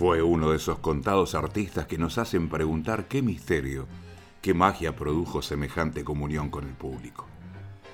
[0.00, 3.86] Fue uno de esos contados artistas que nos hacen preguntar qué misterio,
[4.40, 7.26] qué magia produjo semejante comunión con el público.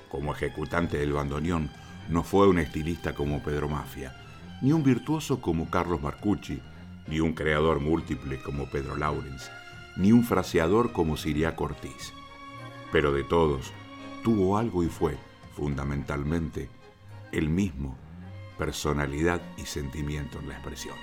[0.07, 1.69] Como ejecutante del bandoneón,
[2.07, 4.15] no fue un estilista como Pedro Mafia,
[4.61, 6.61] ni un virtuoso como Carlos Marcucci,
[7.07, 9.51] ni un creador múltiple como Pedro Laurens,
[9.97, 12.13] ni un fraseador como Siria Ortiz.
[12.89, 13.73] Pero de todos,
[14.23, 15.17] tuvo algo y fue,
[15.57, 16.69] fundamentalmente,
[17.33, 17.97] el mismo,
[18.57, 20.95] personalidad y sentimiento en la expresión.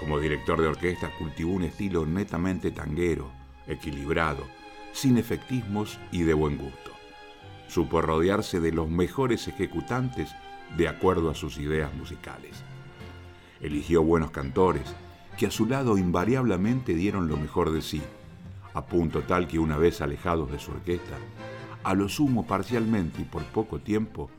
[0.00, 3.30] Como director de orquesta cultivó un estilo netamente tanguero,
[3.66, 4.46] equilibrado,
[4.92, 6.92] sin efectismos y de buen gusto.
[7.68, 10.30] Supo rodearse de los mejores ejecutantes
[10.78, 12.64] de acuerdo a sus ideas musicales.
[13.60, 14.84] Eligió buenos cantores
[15.36, 18.00] que a su lado invariablemente dieron lo mejor de sí,
[18.72, 21.18] a punto tal que una vez alejados de su orquesta,
[21.84, 24.30] a lo sumo parcialmente y por poco tiempo,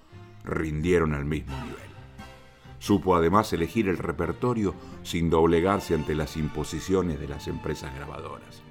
[0.43, 1.90] rindieron al mismo nivel.
[2.81, 8.63] Supo además elegir el repertorio sin doblegarse ante las imposiciones de las empresas grabadoras.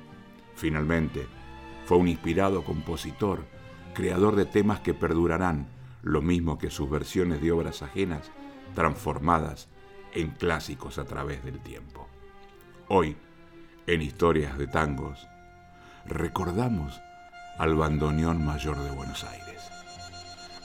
[0.56, 1.28] Finalmente,
[1.84, 3.47] fue un inspirado compositor,
[3.94, 5.69] creador de temas que perdurarán,
[6.02, 8.33] lo mismo que sus versiones de obras ajenas,
[8.75, 9.69] transformadas
[10.12, 12.08] en clásicos a través del tiempo.
[12.89, 13.17] Hoy,
[13.86, 15.28] en Historias de Tangos,
[16.05, 17.00] recordamos
[17.58, 19.70] al bandoneón mayor de Buenos Aires.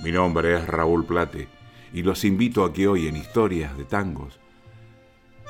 [0.04, 1.48] Mi nombre es Raúl Plate
[1.94, 4.40] y los invito a que hoy en Historias de Tangos,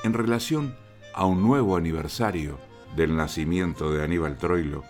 [0.03, 0.75] en relación
[1.14, 2.59] a un nuevo aniversario
[2.95, 4.83] del nacimiento de Aníbal Troilo,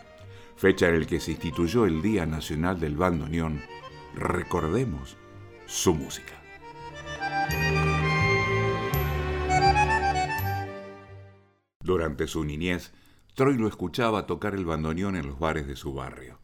[0.55, 3.61] fecha en el que se instituyó el Día Nacional del Bandoneón,
[4.15, 5.17] recordemos
[5.65, 6.33] su música.
[11.81, 12.93] Durante su niñez,
[13.35, 16.39] Troilo escuchaba tocar el bandoneón en los bares de su barrio.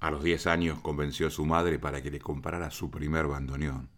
[0.00, 3.88] A los 10 años convenció a su madre para que le comprara su primer bandoneón.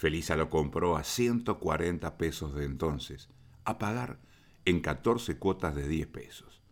[0.00, 3.28] Felisa lo compró a 140 pesos de entonces,
[3.66, 4.18] a pagar
[4.64, 6.62] en 14 cuotas de 10 pesos.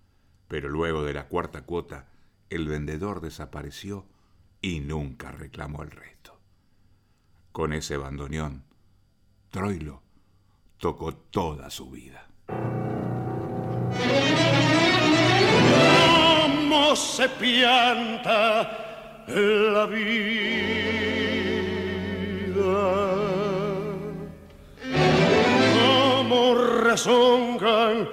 [0.49, 2.09] Pero luego de la cuarta cuota,
[2.49, 4.07] el vendedor desapareció
[4.63, 6.41] y nunca reclamó el resto.
[7.53, 8.65] Con ese bandoneón,
[9.51, 10.01] Troilo
[10.79, 12.31] tocó toda su vida.
[16.47, 21.58] ¿Cómo se pianta la vida?
[27.05, 28.09] Como rezongan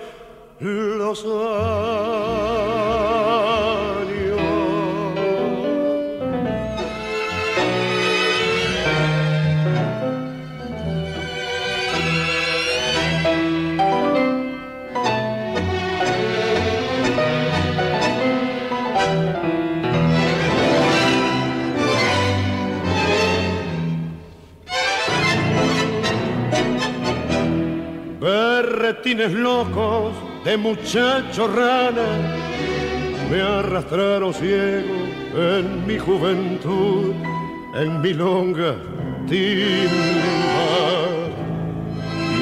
[29.14, 32.08] los locos de muchacho rana.
[33.30, 34.96] Me arrastraron ciego
[35.36, 37.14] en mi juventud,
[37.76, 38.76] en mi longa
[39.28, 39.90] timba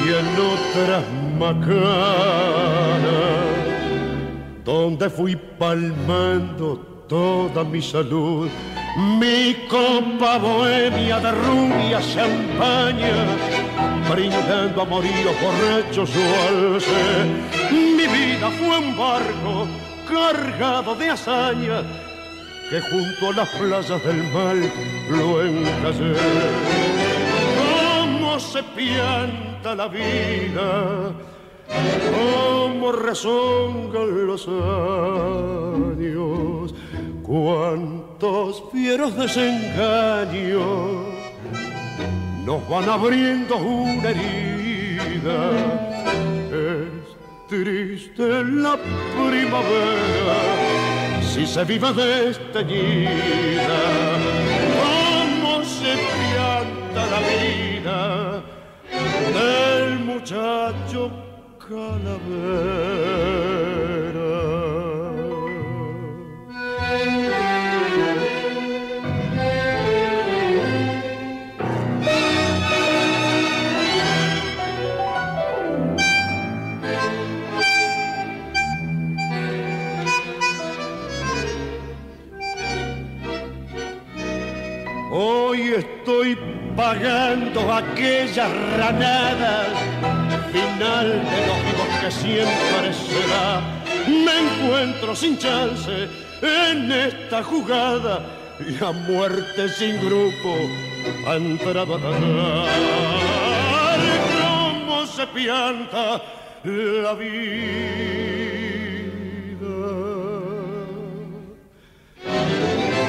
[0.04, 1.04] y en otras
[1.38, 1.84] macanas,
[4.64, 8.48] donde fui palmando toda mi salud,
[9.18, 13.63] mi copa bohemia de rubia champaña
[14.10, 17.02] brindando a morir borrachos su alce.
[17.72, 19.66] Mi vida fue un barco
[20.08, 21.82] cargado de hazaña
[22.70, 24.72] que junto a las playas del mal
[25.10, 26.14] lo encallé.
[27.60, 31.12] Cómo se pianta la vida,
[32.10, 34.46] cómo rezongan los
[35.88, 36.74] años,
[37.22, 41.13] cuántos fieros desengaños
[42.44, 45.50] nos van abriendo una herida.
[46.52, 47.16] Es
[47.48, 48.76] triste la
[49.16, 50.38] primavera
[51.22, 53.80] si se vive desteñida.
[54.82, 58.00] Cómo se pianta la vida
[59.32, 61.10] del muchacho
[61.58, 62.94] calavera.
[86.76, 89.68] Pagando aquellas ranadas,
[90.52, 93.60] final de los que siempre será.
[94.06, 96.08] Me encuentro sin chance
[96.42, 98.20] en esta jugada
[98.60, 100.56] y a muerte sin grupo
[101.26, 102.68] han entrado a ganar.
[104.42, 106.20] ¿Cómo se pianta
[106.64, 107.34] la vida.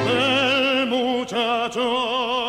[0.07, 2.44] El muchacho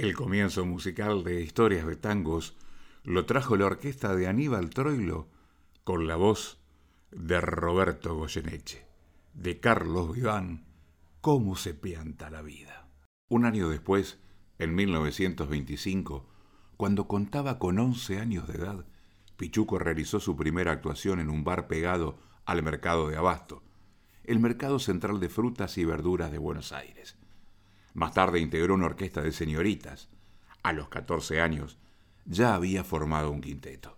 [0.00, 2.56] El comienzo musical de Historias de Tangos
[3.04, 5.28] lo trajo la orquesta de Aníbal Troilo
[5.84, 6.58] con la voz
[7.10, 8.86] de Roberto Goyeneche,
[9.34, 10.64] de Carlos Viván,
[11.20, 12.88] Cómo se pianta la vida.
[13.28, 14.18] Un año después,
[14.58, 16.26] en 1925,
[16.78, 18.86] cuando contaba con 11 años de edad,
[19.36, 23.62] Pichuco realizó su primera actuación en un bar pegado al mercado de Abasto,
[24.24, 27.19] el mercado central de frutas y verduras de Buenos Aires.
[27.94, 30.08] Más tarde integró una orquesta de señoritas.
[30.62, 31.78] A los 14 años
[32.24, 33.96] ya había formado un quinteto.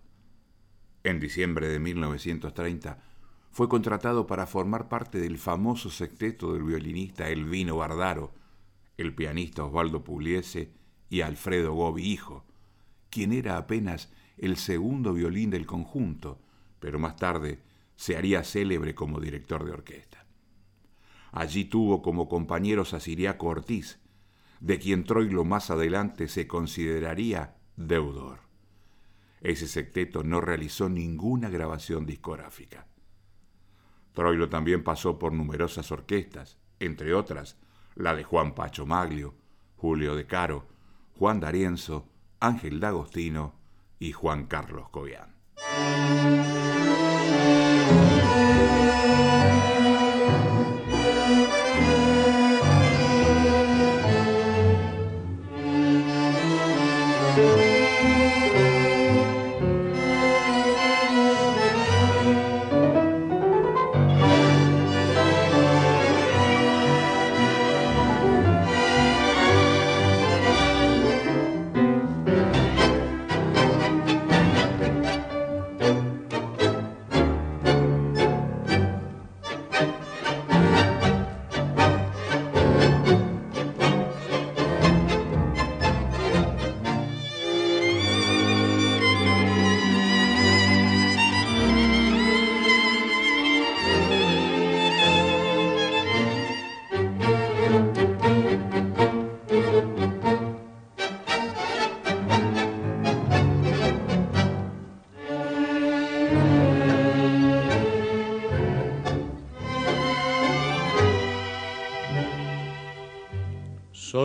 [1.03, 2.97] En diciembre de 1930
[3.51, 8.33] fue contratado para formar parte del famoso sexteto del violinista Elvino Bardaro,
[8.97, 10.71] el pianista Osvaldo Pugliese
[11.09, 12.45] y Alfredo Gobi hijo,
[13.09, 16.39] quien era apenas el segundo violín del conjunto,
[16.79, 17.59] pero más tarde
[17.95, 20.22] se haría célebre como director de orquesta.
[21.33, 23.99] Allí tuvo como compañeros a Siriaco Ortiz,
[24.59, 28.41] de quien Troilo más adelante se consideraría deudor.
[29.41, 32.87] Ese secteto no realizó ninguna grabación discográfica.
[34.13, 37.57] Troilo también pasó por numerosas orquestas, entre otras
[37.95, 39.33] la de Juan Pacho Maglio,
[39.75, 40.67] Julio de Caro,
[41.17, 42.07] Juan D'Arienzo,
[42.39, 43.55] Ángel D'Agostino
[43.99, 45.33] y Juan Carlos Cobian.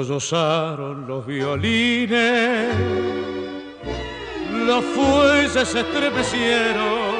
[0.05, 2.73] Sollozaron los violines,
[4.65, 7.17] los fuelles se estremecieron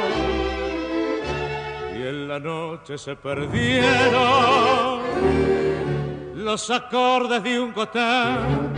[1.99, 5.01] y en la noche se perdieron
[6.37, 8.73] los acordes de un cotán,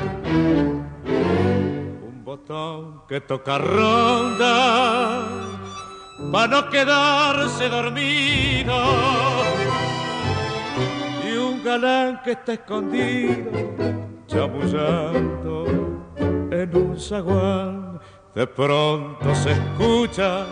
[2.03, 5.25] un botón que toca ronda
[6.33, 9.50] para no quedarse dormido
[11.71, 13.53] galán que está escondido
[14.27, 15.55] chamullando
[16.51, 18.01] en un zaguán.
[18.35, 20.47] De pronto se escucha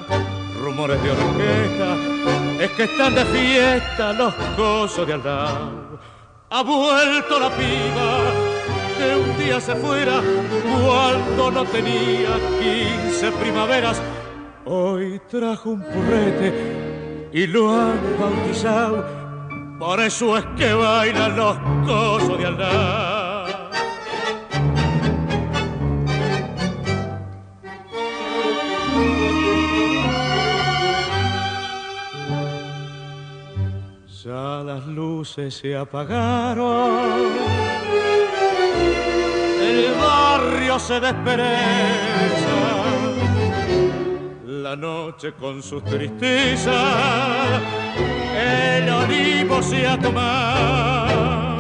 [0.63, 1.97] rumores de orquesta,
[2.61, 5.99] es que están de fiesta los cosos de Aldao.
[6.51, 8.11] Ha vuelto la piba
[8.97, 10.21] que un día se fuera
[10.63, 14.01] cuando no tenía quince primaveras.
[14.67, 19.18] Hoy trajo un purrete y lo han bautizado,
[19.79, 21.57] por eso es que bailan los
[21.87, 23.29] cosos de Aldao.
[34.65, 37.01] las luces se apagaron,
[39.61, 41.57] el barrio se despereza,
[44.47, 47.63] la noche con sus tristezas,
[48.39, 51.59] el olivo se ha tomado,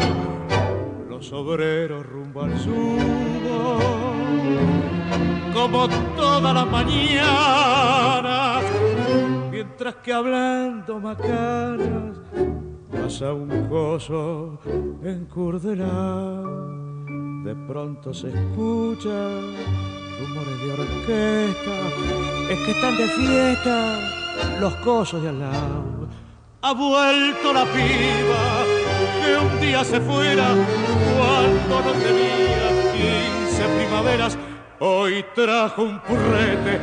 [1.08, 2.74] los obreros rumbo al sur,
[5.52, 8.62] como todas las mañanas,
[9.50, 12.18] mientras que hablando macanas
[12.90, 14.58] pasa un coso
[15.02, 16.68] encurdelado.
[17.44, 19.08] De pronto se escucha
[20.20, 21.74] rumores de orquesta,
[22.50, 23.98] es que están de fiesta
[24.60, 25.98] los cosos de al lado.
[26.60, 28.64] Ha vuelto la piba
[29.24, 30.48] que un día se fuera
[31.16, 34.38] cuando no tenía quince primaveras.
[34.80, 36.80] Hoy trajo un purrete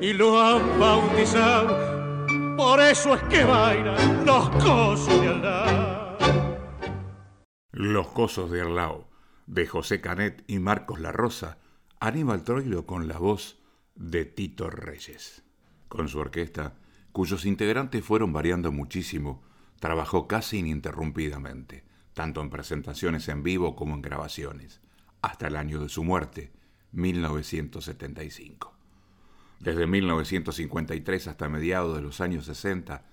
[0.00, 1.96] y lo han bautizado
[2.56, 6.16] por eso es que bailan los cosos de Aldao.
[7.72, 9.10] Los Cosos de Erlao,
[9.46, 11.58] de José Canet y Marcos La Rosa,
[12.00, 13.58] Aníbal Troilo con la voz
[13.94, 15.44] de Tito Reyes.
[15.88, 16.72] Con su orquesta,
[17.16, 19.42] cuyos integrantes fueron variando muchísimo,
[19.80, 21.82] trabajó casi ininterrumpidamente,
[22.12, 24.82] tanto en presentaciones en vivo como en grabaciones,
[25.22, 26.52] hasta el año de su muerte,
[26.92, 28.76] 1975.
[29.60, 33.06] Desde 1953 hasta mediados de los años 60,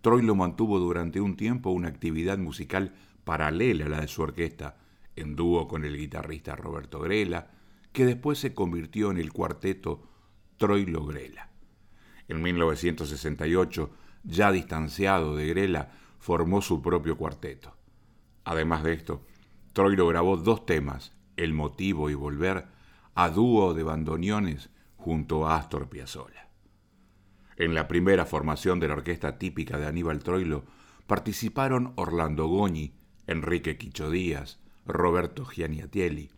[0.00, 4.78] Troilo mantuvo durante un tiempo una actividad musical paralela a la de su orquesta,
[5.16, 7.50] en dúo con el guitarrista Roberto Grela,
[7.92, 10.08] que después se convirtió en el cuarteto
[10.56, 11.49] Troilo Grela.
[12.30, 13.90] En 1968,
[14.22, 17.74] ya distanciado de Grela, formó su propio cuarteto.
[18.44, 19.22] Además de esto,
[19.72, 22.66] Troilo grabó dos temas, El motivo y Volver,
[23.16, 26.48] a dúo de bandoneones junto a Astor Piazzolla.
[27.56, 30.62] En la primera formación de la orquesta típica de Aníbal Troilo
[31.08, 32.94] participaron Orlando Goñi,
[33.26, 36.30] Enrique Quicho Díaz, Roberto Gianiatelli,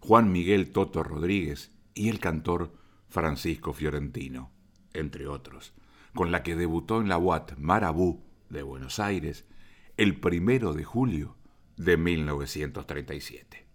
[0.00, 2.72] Juan Miguel Toto Rodríguez y el cantor
[3.08, 4.50] Francisco Fiorentino,
[4.98, 5.72] entre otros,
[6.14, 9.46] con la que debutó en la UAT Marabú de Buenos Aires
[9.96, 11.36] el primero de julio
[11.76, 13.66] de 1937.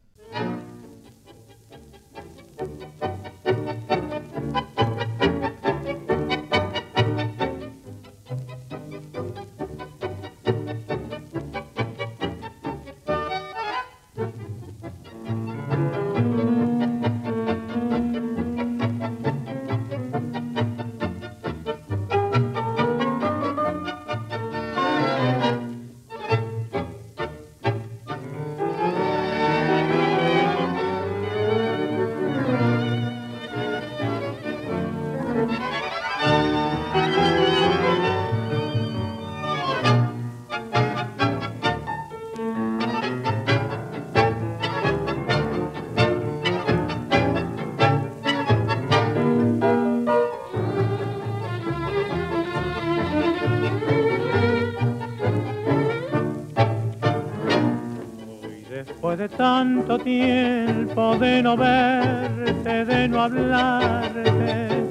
[59.63, 64.89] Tanto tiempo de no verte, de no hablarte,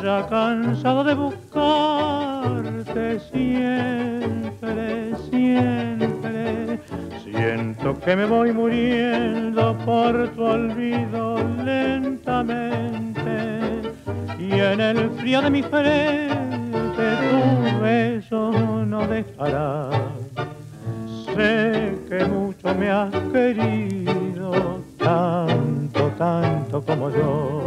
[0.00, 6.78] ya cansado de buscarte siempre, siempre.
[7.24, 13.32] Siento que me voy muriendo por tu olvido lentamente
[14.38, 18.52] y en el frío de mi frente tu beso
[18.86, 19.90] no dejará.
[21.34, 24.11] Sé que mucho me has querido,
[26.22, 27.62] tanto, como yo.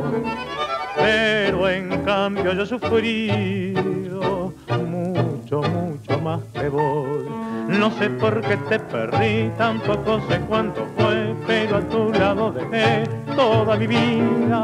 [0.96, 4.54] Pero en cambio yo he sufrido
[4.88, 7.20] mucho, mucho más que vos.
[7.68, 13.04] No sé por qué te perdí, tampoco sé cuánto fue, pero a tu lado dejé
[13.36, 14.60] toda mi vida.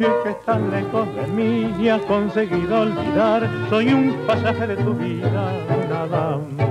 [0.00, 4.76] Y es que estás lejos de mí y has conseguido olvidar, soy un pasaje de
[4.76, 5.52] tu vida,
[5.88, 6.65] nada más.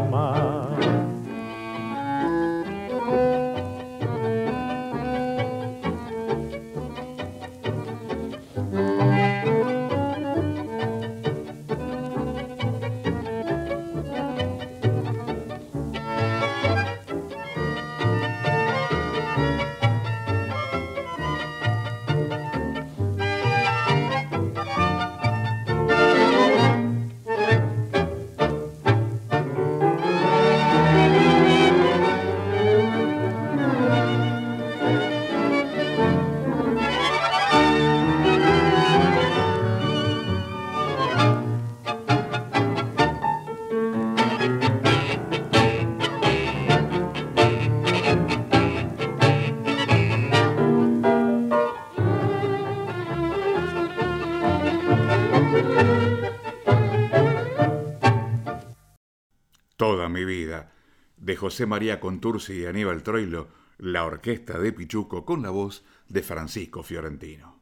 [61.45, 66.81] José María Contursi y Aníbal Troilo, la orquesta de Pichuco con la voz de Francisco
[66.81, 67.61] Fiorentino.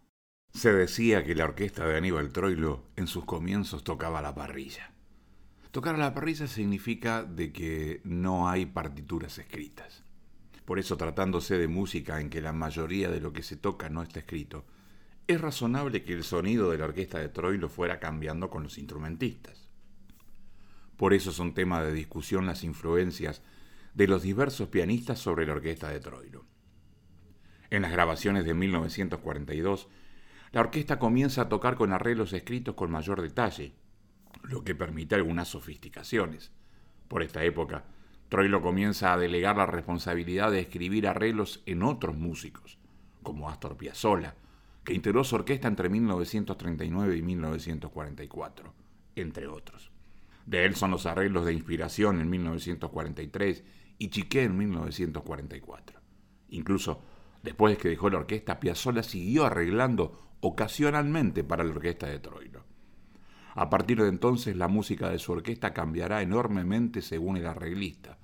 [0.53, 4.93] Se decía que la orquesta de Aníbal Troilo en sus comienzos tocaba la parrilla.
[5.71, 10.05] Tocar a la parrilla significa de que no hay partituras escritas.
[10.63, 14.01] Por eso tratándose de música en que la mayoría de lo que se toca no
[14.01, 14.63] está escrito,
[15.27, 19.67] es razonable que el sonido de la orquesta de Troilo fuera cambiando con los instrumentistas.
[20.95, 23.41] Por eso son tema de discusión las influencias
[23.93, 26.45] de los diversos pianistas sobre la orquesta de Troilo.
[27.69, 29.87] En las grabaciones de 1942,
[30.51, 33.73] la orquesta comienza a tocar con arreglos escritos con mayor detalle,
[34.43, 36.51] lo que permite algunas sofisticaciones.
[37.07, 37.85] Por esta época,
[38.29, 42.79] Troilo comienza a delegar la responsabilidad de escribir arreglos en otros músicos,
[43.21, 44.35] como Astor Piazzolla,
[44.83, 48.73] que integró su orquesta entre 1939 y 1944,
[49.15, 49.91] entre otros.
[50.45, 53.63] De él son los arreglos de inspiración en 1943
[53.97, 55.99] y Chiqué en 1944.
[56.49, 57.01] Incluso
[57.41, 62.63] después de que dejó la orquesta, Piazzolla siguió arreglando ocasionalmente para la orquesta de Troilo.
[63.55, 68.17] A partir de entonces la música de su orquesta cambiará enormemente según el arreglista,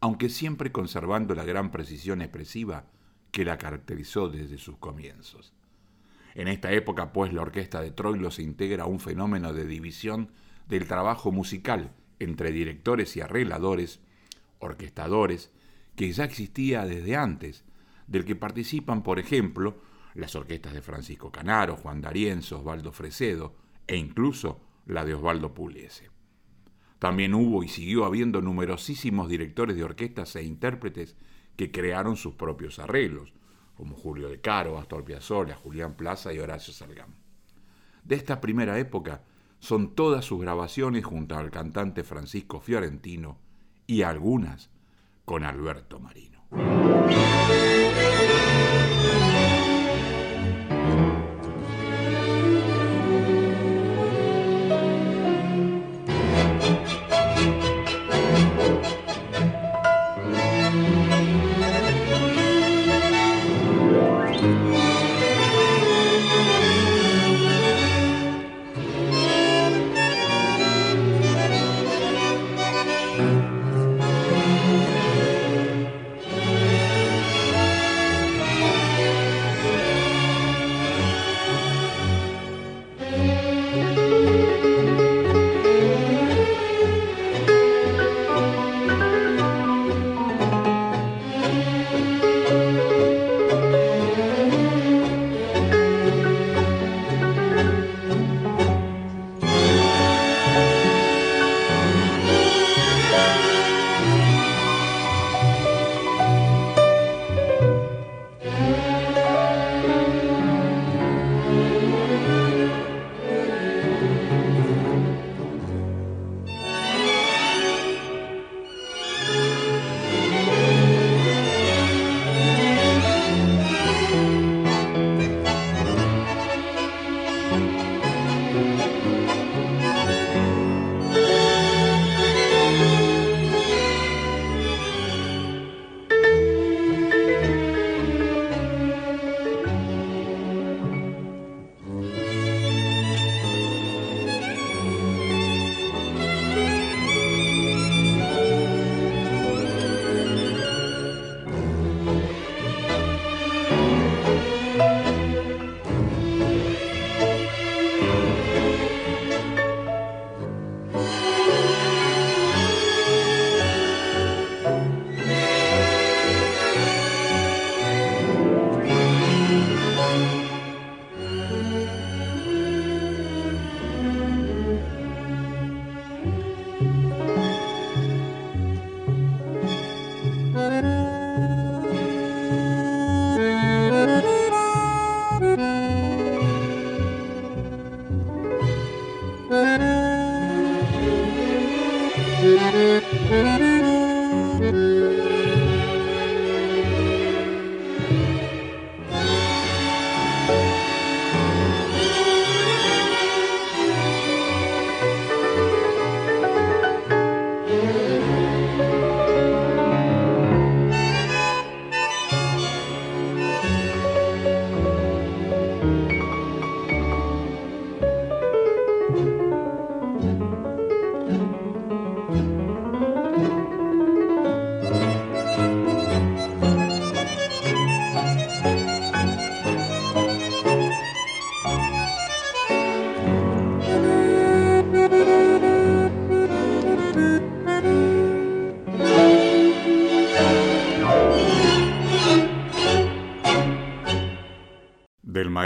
[0.00, 2.84] aunque siempre conservando la gran precisión expresiva
[3.30, 5.54] que la caracterizó desde sus comienzos.
[6.34, 10.30] En esta época, pues, la orquesta de Troilo se integra a un fenómeno de división
[10.68, 14.00] del trabajo musical entre directores y arregladores,
[14.58, 15.50] orquestadores,
[15.94, 17.64] que ya existía desde antes,
[18.06, 19.80] del que participan, por ejemplo,
[20.14, 23.54] las orquestas de Francisco Canaro, Juan D'Arienzo, Osvaldo Fresedo
[23.86, 26.10] e incluso la de Osvaldo Pugliese.
[26.98, 31.16] También hubo y siguió habiendo numerosísimos directores de orquestas e intérpretes
[31.56, 33.34] que crearon sus propios arreglos,
[33.76, 37.14] como Julio De Caro, Astor Piazzolla, Julián Plaza y Horacio Salgán.
[38.04, 39.22] De esta primera época
[39.58, 43.38] son todas sus grabaciones junto al cantante Francisco Fiorentino
[43.86, 44.70] y algunas
[45.24, 46.42] con Alberto Marino.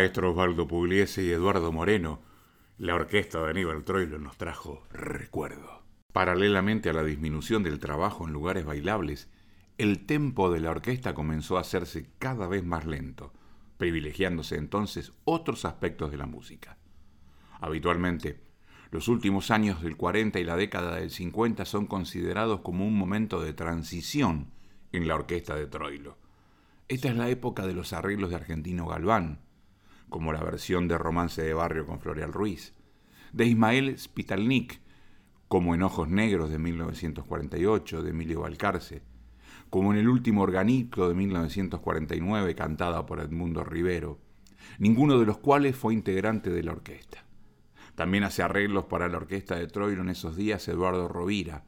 [0.00, 2.22] Maestro Osvaldo Pugliese y Eduardo Moreno,
[2.78, 5.82] la orquesta de Aníbal Troilo nos trajo recuerdo.
[6.14, 9.28] Paralelamente a la disminución del trabajo en lugares bailables,
[9.76, 13.34] el tempo de la orquesta comenzó a hacerse cada vez más lento,
[13.76, 16.78] privilegiándose entonces otros aspectos de la música.
[17.60, 18.40] Habitualmente,
[18.90, 23.42] Los últimos años del 40 y la década del 50 son considerados como un momento
[23.42, 24.50] de transición
[24.92, 26.16] en la orquesta de Troilo.
[26.88, 29.40] Esta es la época de los arreglos de Argentino Galván,
[30.10, 32.74] como la versión de Romance de Barrio con Floreal Ruiz,
[33.32, 34.80] de Ismael Spitalnik,
[35.48, 39.02] como en Ojos Negros de 1948 de Emilio Valcarce,
[39.70, 44.18] como en El último organito de 1949 cantada por Edmundo Rivero,
[44.78, 47.24] ninguno de los cuales fue integrante de la orquesta.
[47.94, 51.64] También hace arreglos para la orquesta de Troilo en esos días Eduardo Rovira.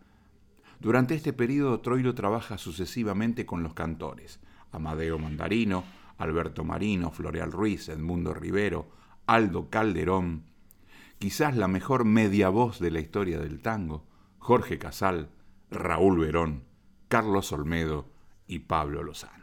[0.80, 4.40] Durante este periodo Troilo trabaja sucesivamente con los cantores,
[4.72, 5.84] Amadeo Mandarino,
[6.22, 8.90] Alberto Marino, Floreal Ruiz, Edmundo Rivero,
[9.26, 10.44] Aldo Calderón,
[11.18, 14.06] quizás la mejor media voz de la historia del tango,
[14.38, 15.30] Jorge Casal,
[15.70, 16.64] Raúl Verón,
[17.08, 18.06] Carlos Olmedo
[18.46, 19.42] y Pablo Lozano.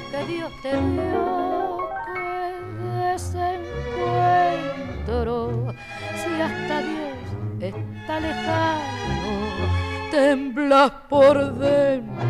[0.11, 1.77] que Dios te dio.
[2.77, 5.73] Que desencuentro,
[6.21, 7.15] si hasta Dios
[7.59, 9.31] está lejano,
[10.11, 12.29] temblas por dentro.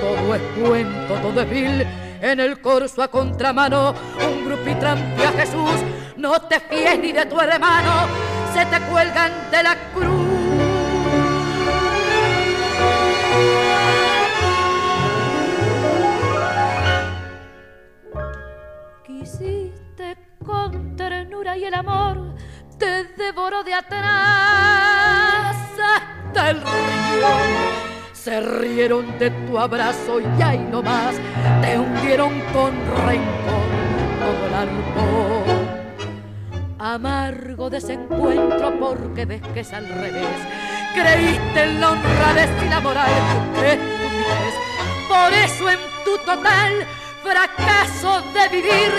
[0.00, 1.86] Todo es cuento, todo es vil
[2.20, 3.94] en el corso a contramano,
[4.26, 5.84] un grupitrante a Jesús,
[6.16, 8.06] no te fíes ni de tu hermano,
[8.54, 10.17] se te cuelgan de la cruz.
[20.48, 22.34] Con ternura y el amor
[22.78, 27.28] te devoró de atrás hasta el río
[28.14, 31.16] se rieron de tu abrazo y ahí más
[31.60, 32.72] te hundieron con
[33.06, 33.68] rencor
[34.20, 35.68] todo el arpón.
[36.78, 40.38] Amargo desencuentro porque ves que es al revés.
[40.94, 43.10] Creíste en la honradez y la moral,
[43.64, 44.54] estupidez.
[45.08, 46.72] Por eso en tu total
[47.22, 48.92] fracaso de vivir,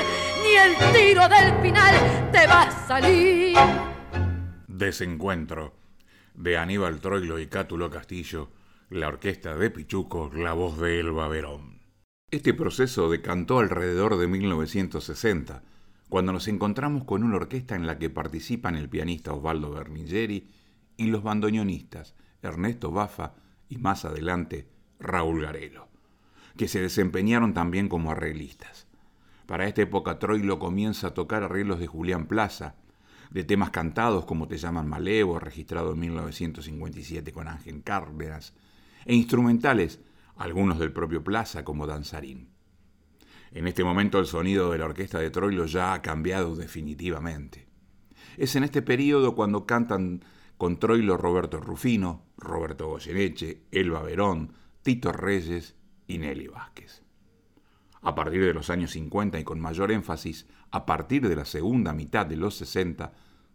[0.43, 3.57] ni el tiro del final te va a salir.
[4.67, 5.73] Desencuentro
[6.33, 8.49] de Aníbal Troilo y Cátulo Castillo
[8.89, 11.79] la orquesta de Pichuco, la voz de Elba Verón.
[12.31, 15.61] Este proceso decantó alrededor de 1960,
[16.09, 20.49] cuando nos encontramos con una orquesta en la que participan el pianista Osvaldo Berningeri
[20.97, 23.35] y los bandoneonistas Ernesto Bafa
[23.69, 24.67] y más adelante
[24.99, 25.87] Raúl Garelo,
[26.57, 28.87] que se desempeñaron también como arreglistas.
[29.49, 32.75] Para esta época Troilo comienza a tocar arreglos de Julián Plaza,
[33.31, 38.53] de temas cantados como Te llaman Malevo, registrado en 1957 con Ángel Cárdenas,
[39.05, 40.01] e instrumentales,
[40.35, 42.49] algunos del propio Plaza como Danzarín.
[43.49, 47.65] En este momento el sonido de la orquesta de Troilo ya ha cambiado definitivamente.
[48.37, 50.23] Es en este periodo cuando cantan
[50.59, 57.08] con Troilo Roberto Rufino, Roberto Goyeneche, Elba Verón, Tito Reyes y Nelly Vázquez.
[58.01, 61.93] A partir de los años 50 y con mayor énfasis, a partir de la segunda
[61.93, 63.11] mitad de los 60,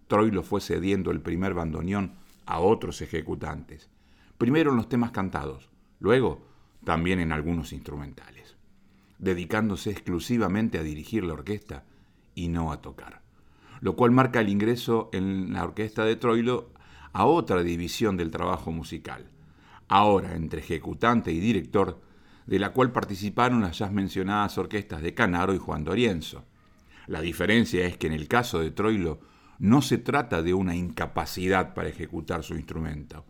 [0.06, 2.12] Troilo fue cediendo el primer bandoneón
[2.46, 3.88] a otros ejecutantes,
[4.36, 6.46] primero en los temas cantados, luego
[6.84, 8.56] también en algunos instrumentales,
[9.18, 11.84] dedicándose exclusivamente a dirigir la orquesta
[12.34, 13.22] y no a tocar,
[13.80, 16.68] lo cual marca el ingreso en la orquesta de Troilo
[17.14, 19.30] a otra división del trabajo musical.
[19.88, 22.00] Ahora, entre ejecutante y director,
[22.46, 26.44] de la cual participaron las ya mencionadas orquestas de Canaro y Juan Dorienzo.
[27.06, 29.20] La diferencia es que en el caso de Troilo
[29.58, 33.24] no se trata de una incapacidad para ejecutar su instrumento,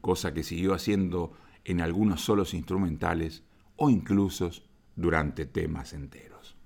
[0.00, 1.32] cosa que siguió haciendo
[1.64, 3.42] en algunos solos instrumentales
[3.76, 4.50] o incluso
[4.96, 6.56] durante temas enteros.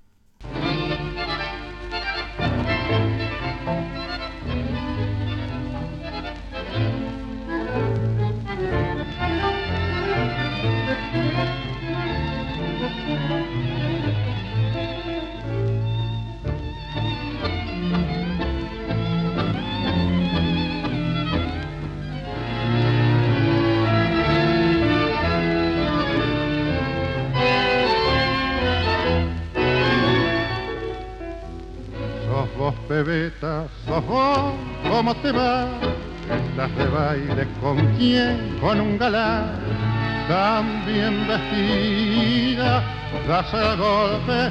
[33.04, 34.54] Bebeta, sos vos,
[34.88, 35.68] ¿cómo te va?
[36.30, 39.58] Estás de baile con quién, con un galán,
[40.26, 42.82] tan bien vestida,
[43.28, 44.50] das el golpe,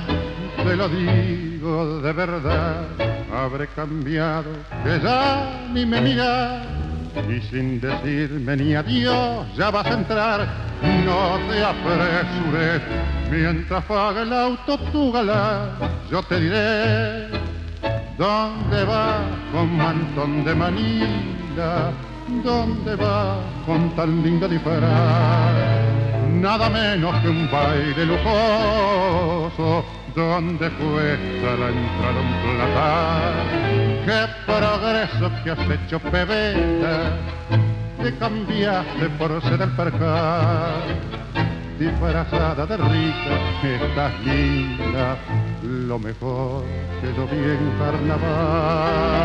[0.64, 2.86] te lo digo de verdad,
[3.34, 4.52] habré cambiado,
[4.84, 6.64] que ya ni me miras,
[7.28, 10.48] y sin decirme ni adiós, ya vas a entrar,
[11.06, 12.82] no te apresures,
[13.32, 15.70] mientras paga el auto tu galán,
[16.12, 17.43] yo te diré
[18.18, 19.22] ¿Dónde va
[19.52, 21.92] con mantón de manila?
[22.44, 24.82] ¿Dónde va con tan linda disfraz?
[26.30, 29.84] Nada menos que un baile lujoso
[30.16, 33.34] donde cuesta la entrada un platar.
[34.06, 37.18] ¡Qué progreso que has hecho, pebeta!
[38.02, 40.84] Te cambiaste por ser el percal
[41.80, 45.18] disfrazada de rica, estás linda,
[45.64, 46.64] lo mejor
[47.02, 49.24] que yo vi en carnaval.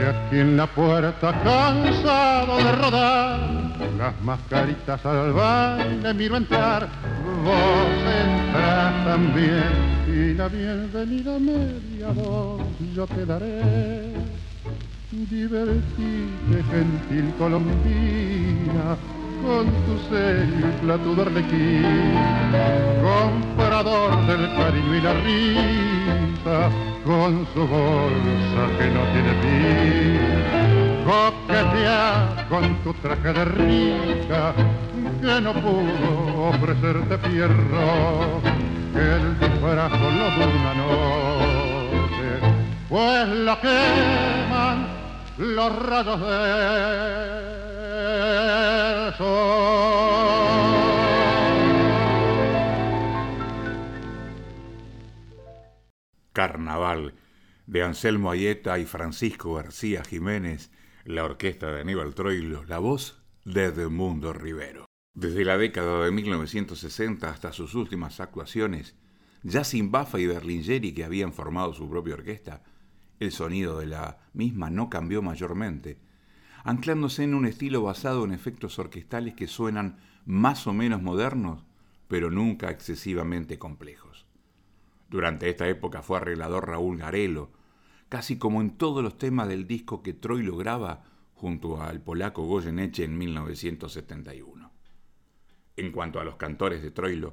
[0.00, 3.71] Y aquí en la puerta cansado de rodar
[4.02, 6.88] las mascaritas al baile miro entrar,
[7.44, 9.72] vos entras también
[10.08, 12.62] y la bienvenida media voz
[12.96, 13.62] yo te daré.
[15.12, 18.86] Divertite, gentil colombina,
[19.40, 22.14] con tu sello y plato de arlequín,
[23.06, 26.56] comprador del cariño y la risa,
[27.04, 34.54] con su bolsa que no tiene fin coquetea con tu traje de rica
[35.20, 38.40] que no pudo ofrecerte fierro
[38.92, 42.28] que el disfraz lo de una noche.
[42.88, 44.86] Pues lo queman
[45.38, 46.34] los rayos del
[49.16, 49.62] sol.
[56.32, 57.14] Carnaval
[57.66, 60.70] de Anselmo Ayeta y Francisco García Jiménez
[61.04, 64.86] la orquesta de Aníbal Troilo, la voz de Edmundo Rivero.
[65.14, 68.94] Desde la década de 1960 hasta sus últimas actuaciones,
[69.42, 72.62] ya sin Bafa y Berlingeri que habían formado su propia orquesta,
[73.18, 75.98] el sonido de la misma no cambió mayormente,
[76.64, 81.64] anclándose en un estilo basado en efectos orquestales que suenan más o menos modernos,
[82.06, 84.26] pero nunca excesivamente complejos.
[85.08, 87.50] Durante esta época fue arreglador Raúl Garelo,
[88.12, 93.04] casi como en todos los temas del disco que Troilo graba junto al polaco Goyeneche
[93.04, 94.70] en 1971.
[95.78, 97.32] En cuanto a los cantores de Troilo,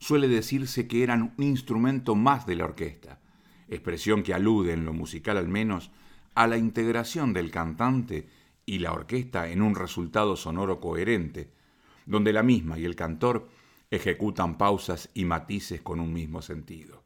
[0.00, 3.20] suele decirse que eran un instrumento más de la orquesta,
[3.68, 5.92] expresión que alude, en lo musical al menos,
[6.34, 8.28] a la integración del cantante
[8.66, 11.52] y la orquesta en un resultado sonoro coherente,
[12.06, 13.50] donde la misma y el cantor
[13.88, 17.04] ejecutan pausas y matices con un mismo sentido.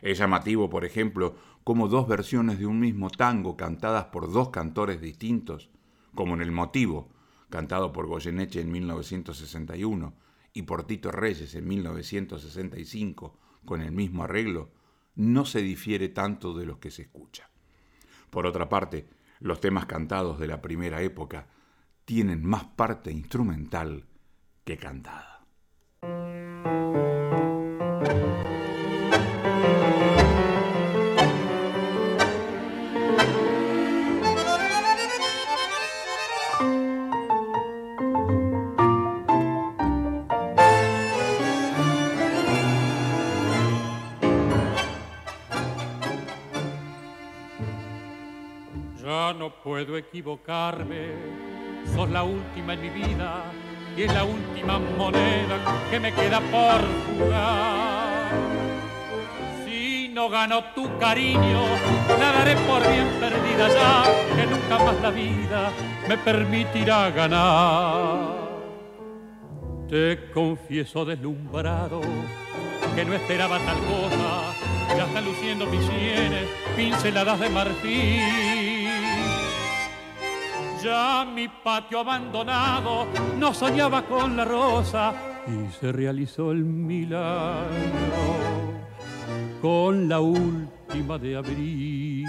[0.00, 1.34] Es llamativo, por ejemplo,
[1.66, 5.68] como dos versiones de un mismo tango cantadas por dos cantores distintos,
[6.14, 7.08] como en El Motivo,
[7.50, 10.14] cantado por Goyeneche en 1961
[10.52, 14.70] y por Tito Reyes en 1965 con el mismo arreglo,
[15.16, 17.50] no se difiere tanto de los que se escucha.
[18.30, 19.08] Por otra parte,
[19.40, 21.48] los temas cantados de la primera época
[22.04, 24.06] tienen más parte instrumental
[24.64, 25.35] que cantada.
[49.66, 51.08] Puedo equivocarme,
[51.92, 53.42] sos la última en mi vida,
[53.96, 55.58] y es la última moneda
[55.90, 58.30] que me queda por jugar.
[59.64, 61.64] Si no gano tu cariño,
[62.16, 64.04] la daré por bien perdida ya,
[64.36, 65.72] que nunca más la vida
[66.08, 68.36] me permitirá ganar.
[69.88, 72.02] Te confieso deslumbrado
[72.94, 78.55] que no esperaba tal cosa, ya están luciendo mis sienes, pinceladas de marfil.
[80.86, 83.08] Ya mi patio abandonado
[83.40, 85.12] no soñaba con la rosa
[85.48, 87.66] y se realizó el milagro
[89.60, 92.24] con la última de abril.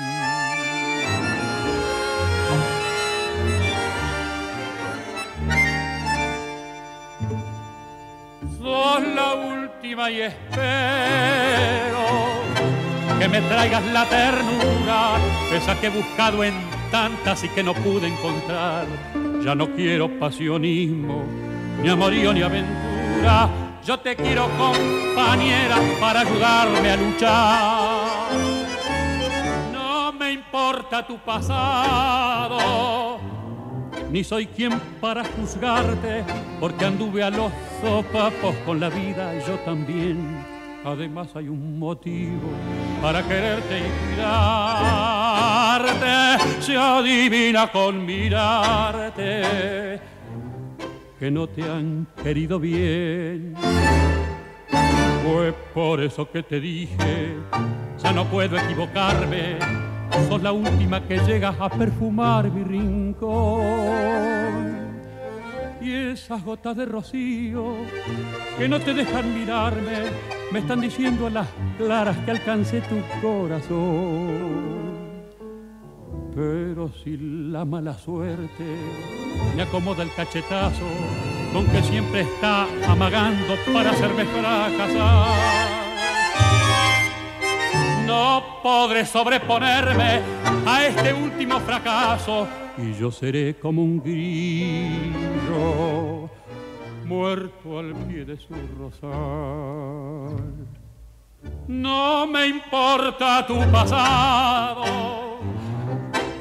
[8.58, 10.66] Sos la última y espero
[13.20, 15.18] que me traigas la ternura,
[15.54, 18.86] esa que he buscado en tantas y que no pude encontrar.
[19.44, 21.24] Ya no quiero pasionismo,
[21.82, 23.50] ni amorío ni aventura.
[23.86, 28.32] Yo te quiero compañera para ayudarme a luchar.
[29.72, 33.20] No me importa tu pasado,
[34.12, 36.24] ni soy quien para juzgarte,
[36.60, 40.57] porque anduve a los sopapos con la vida yo también.
[40.86, 42.50] Además hay un motivo
[43.02, 46.06] para quererte y cuidarte,
[46.62, 50.00] se adivina con mirarte
[51.20, 53.56] que no te han querido bien.
[55.24, 57.36] Fue por eso que te dije,
[58.02, 59.58] ya no puedo equivocarme,
[60.30, 64.08] sos la última que llega a perfumar mi rincón.
[65.94, 67.76] Esas gotas de rocío
[68.58, 70.12] que no te dejan mirarme,
[70.52, 71.48] me están diciendo a las
[71.78, 74.68] claras que alcancé tu corazón.
[76.36, 78.66] Pero si la mala suerte
[79.56, 80.86] me acomoda el cachetazo
[81.54, 85.38] con que siempre está amagando para hacerme fracasar.
[88.06, 90.22] No podré sobreponerme
[90.66, 95.10] a este último fracaso y yo seré como un grillo
[97.06, 100.38] muerto al pie de su rosal.
[101.68, 105.18] No me importa tu pasado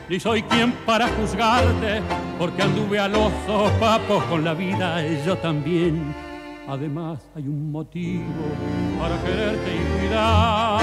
[0.09, 2.01] ni soy quien para juzgarte,
[2.39, 6.15] porque anduve a los sopapos con la vida yo también.
[6.69, 8.25] Además hay un motivo
[9.01, 10.77] para quererte y cuidarte,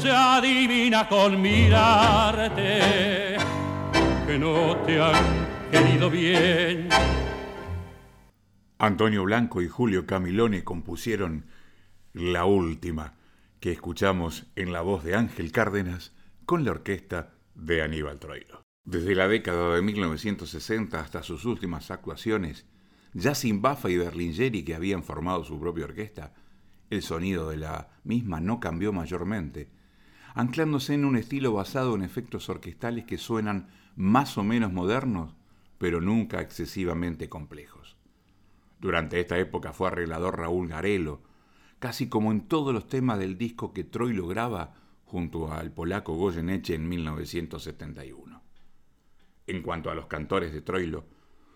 [0.00, 3.36] se adivina con mirarte
[8.78, 11.46] Antonio Blanco y Julio Camilone compusieron
[12.12, 13.14] La Última,
[13.60, 16.12] que escuchamos en la voz de Ángel Cárdenas
[16.44, 18.62] con la orquesta de Aníbal Troilo.
[18.84, 22.66] Desde la década de 1960 hasta sus últimas actuaciones,
[23.12, 26.34] ya sin Bafa y Berlingeri que habían formado su propia orquesta,
[26.90, 29.68] el sonido de la misma no cambió mayormente,
[30.36, 35.34] anclándose en un estilo basado en efectos orquestales que suenan más o menos modernos,
[35.78, 37.96] pero nunca excesivamente complejos.
[38.78, 41.22] Durante esta época fue arreglador Raúl Garelo,
[41.78, 44.74] casi como en todos los temas del disco que Troilo graba
[45.06, 48.42] junto al polaco Goyeneche en 1971.
[49.46, 51.06] En cuanto a los cantores de Troilo,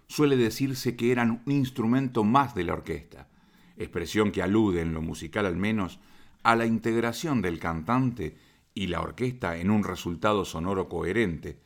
[0.06, 3.28] suele decirse que eran un instrumento más de la orquesta,
[3.76, 6.00] expresión que alude, en lo musical al menos,
[6.42, 8.38] a la integración del cantante
[8.74, 11.59] y la orquesta en un resultado sonoro coherente,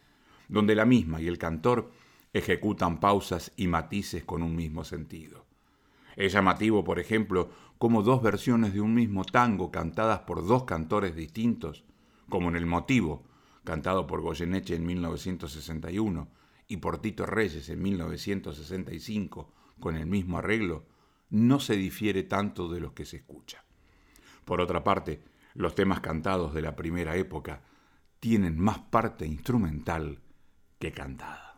[0.49, 1.91] donde la misma y el cantor
[2.33, 5.45] ejecutan pausas y matices con un mismo sentido.
[6.17, 11.15] Es llamativo, por ejemplo, como dos versiones de un mismo tango cantadas por dos cantores
[11.17, 11.85] distintos,
[12.29, 13.25] como en El Motivo,
[13.65, 16.29] cantado por Goyeneche en 1961
[16.69, 20.85] y por Tito Reyes en 1965, con el mismo arreglo,
[21.31, 23.65] no se difiere tanto de los que se escucha.
[24.45, 25.23] Por otra parte,
[25.55, 27.63] los temas cantados de la primera época
[28.21, 30.21] tienen más parte instrumental
[30.79, 31.55] que cantada.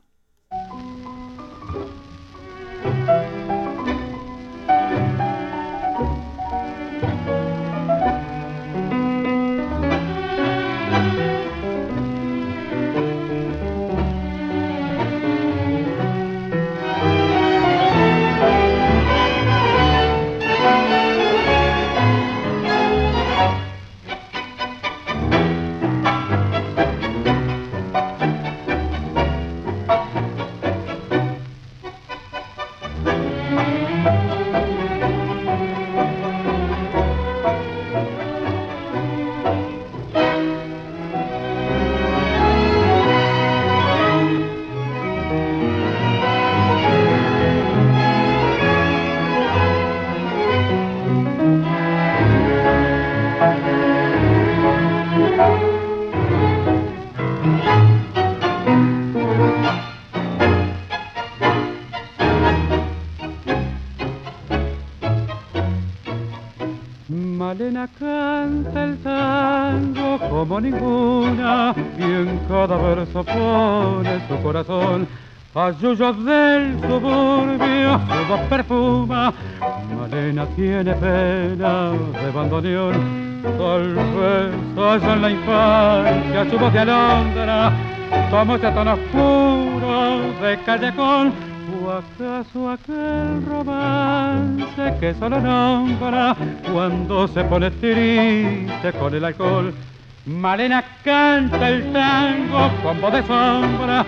[73.24, 75.08] Cada verso pone su corazón
[75.56, 79.32] Ayuyo del suburbio, su voz perfuma,
[79.98, 87.72] Malena tiene pena de bandoneón, tal vez allá en la infancia su voz de alondra,
[88.30, 91.32] como ese tono oscuro de callejón,
[91.82, 96.36] o acaso aquel romance que solo nombra
[96.70, 99.72] cuando se pone triste con el alcohol.
[100.26, 104.04] Malena canta el tango con voz de sombra,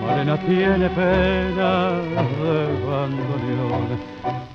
[0.00, 3.98] Malena tiene pena de bandoneón.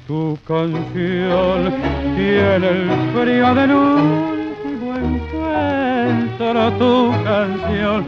[0.07, 1.71] Tu canción
[2.15, 6.71] tiene el frío del último encuentro.
[6.79, 8.05] Tu canción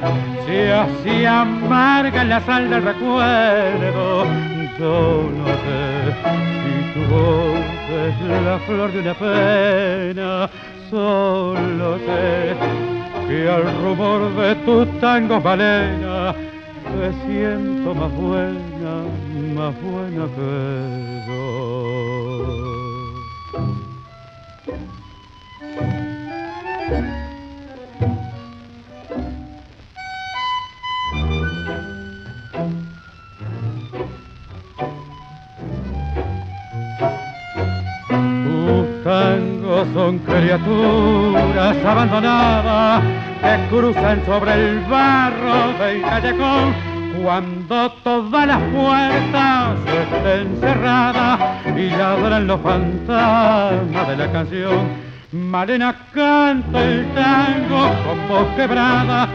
[0.47, 4.54] se así amarga en la sal del recuerdo.
[4.77, 4.81] Sé
[6.61, 7.65] si tu voz
[8.05, 10.49] es la flor de una pena.
[10.89, 12.55] Solo sé
[13.25, 16.35] que al rumor de tu tango balena
[16.93, 19.05] me siento más buena,
[19.55, 21.85] más buena que yo.
[40.57, 43.03] Criaturas abandonadas
[43.41, 46.73] que cruzan sobre el barro del callejón
[47.21, 51.39] cuando todas las puertas estén cerradas
[51.75, 55.05] y ladran los fantasmas de la canción.
[55.31, 59.27] Malena canta el tango con voz quebrada,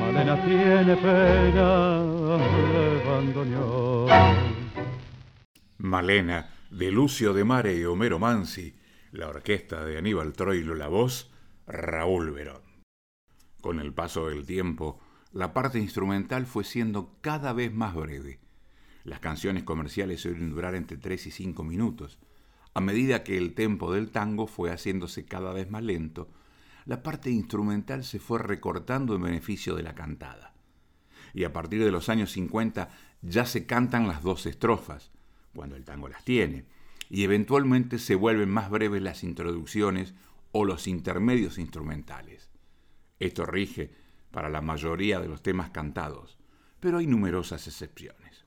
[0.00, 1.98] Malena tiene pena
[2.72, 4.34] de bandoneón.
[5.78, 8.74] Malena, de Lucio de Mare y Homero Mansi,
[9.14, 11.30] la orquesta de Aníbal Troilo, la voz,
[11.68, 12.62] Raúl Verón.
[13.60, 14.98] Con el paso del tiempo,
[15.32, 18.40] la parte instrumental fue siendo cada vez más breve.
[19.04, 22.18] Las canciones comerciales suelen durar entre 3 y 5 minutos.
[22.74, 26.28] A medida que el tempo del tango fue haciéndose cada vez más lento,
[26.84, 30.54] la parte instrumental se fue recortando en beneficio de la cantada.
[31.32, 32.90] Y a partir de los años 50
[33.22, 35.12] ya se cantan las dos estrofas,
[35.54, 36.66] cuando el tango las tiene,
[37.10, 40.14] y eventualmente se vuelven más breves las introducciones
[40.52, 42.50] o los intermedios instrumentales.
[43.18, 43.90] Esto rige
[44.30, 46.38] para la mayoría de los temas cantados,
[46.80, 48.44] pero hay numerosas excepciones.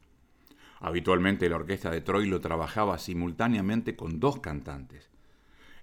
[0.80, 5.10] Habitualmente la orquesta de Troilo trabajaba simultáneamente con dos cantantes.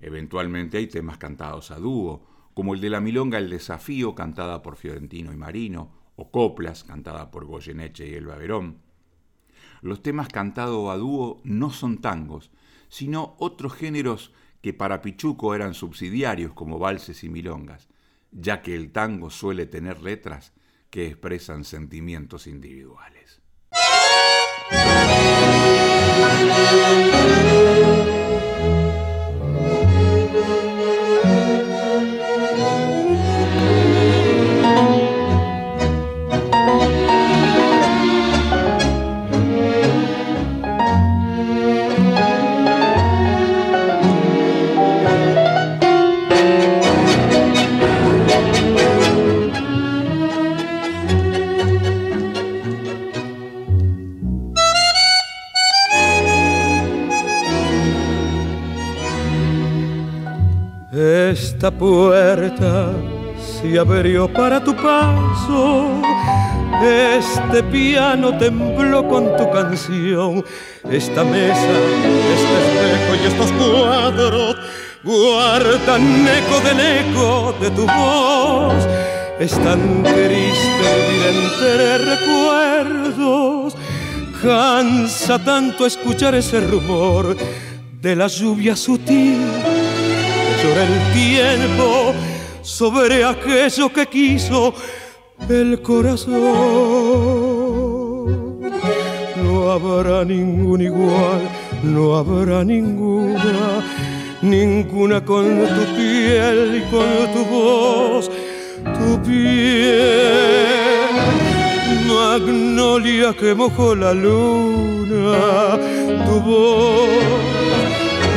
[0.01, 4.77] Eventualmente hay temas cantados a dúo, como el de la milonga El Desafío, cantada por
[4.77, 8.79] Fiorentino y Marino, o Coplas, cantada por Goyeneche y Elba Verón.
[9.83, 12.51] Los temas cantados a dúo no son tangos,
[12.95, 17.89] sino otros géneros que para Pichuco eran subsidiarios como valses y milongas,
[18.31, 20.53] ya que el tango suele tener letras
[20.91, 23.43] que expresan sentimientos individuales.
[64.35, 66.01] Para tu paso.
[66.83, 70.45] Este piano tembló con tu canción.
[70.91, 71.69] Esta mesa,
[72.35, 74.57] este espejo y estos cuadros
[75.03, 78.87] guardan eco del eco de tu voz.
[79.39, 83.77] Es tan triste vivir entre recuerdos.
[84.43, 87.37] Cansa tanto escuchar ese rumor
[88.01, 89.41] de la lluvia sutil
[90.65, 92.14] llora el tiempo
[92.65, 94.75] sobre aquello que quiso
[95.49, 96.35] el corazón.
[99.37, 101.43] No habrá ningún igual,
[101.83, 103.85] no habrá ninguna,
[104.41, 108.31] ninguna con tu piel y con tu voz,
[108.83, 110.25] tu piel.
[112.09, 115.79] Magnolia que mojó la luna,
[116.27, 117.94] tu voz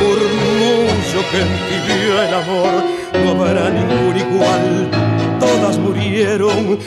[0.08, 2.84] murmullo que entibió el amor,
[3.24, 4.90] no habrá ningún igual,
[5.38, 6.78] todas murieron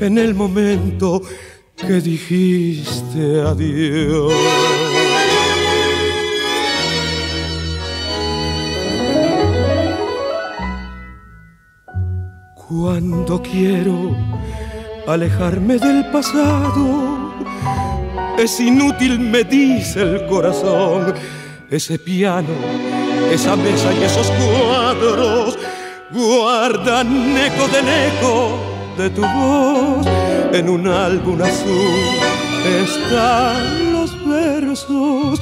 [0.00, 1.22] en el momento
[1.76, 4.32] que dijiste adiós.
[12.68, 14.16] Cuando quiero
[15.06, 17.34] alejarme del pasado,
[18.38, 21.14] es inútil, me dice el corazón.
[21.72, 22.48] Ese piano,
[23.32, 25.58] esa mesa y esos cuadros
[26.10, 28.58] guardan eco del eco
[28.98, 30.06] de tu voz.
[30.52, 32.12] En un álbum azul
[32.84, 35.40] están los versos